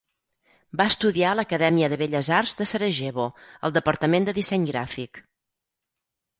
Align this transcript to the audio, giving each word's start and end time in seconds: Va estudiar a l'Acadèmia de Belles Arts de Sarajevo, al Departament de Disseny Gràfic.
Va 0.79 0.87
estudiar 0.91 1.33
a 1.33 1.33
l'Acadèmia 1.39 1.89
de 1.93 1.99
Belles 2.03 2.31
Arts 2.39 2.57
de 2.63 2.67
Sarajevo, 2.73 3.29
al 3.69 3.77
Departament 3.79 4.29
de 4.31 4.37
Disseny 4.41 4.69
Gràfic. 4.75 5.25